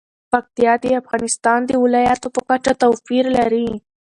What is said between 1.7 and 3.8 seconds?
ولایاتو په کچه توپیر لري.